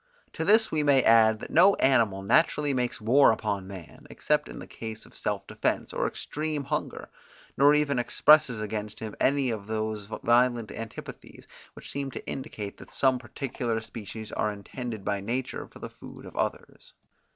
[0.33, 4.57] To this we may add that no animal naturally makes war upon man, except in
[4.57, 7.11] the case of self defence or extreme hunger;
[7.55, 12.89] nor ever expresses against him any of these violent antipathies, which seem to indicate that
[12.89, 16.93] some particular species are intended by nature for the food of others.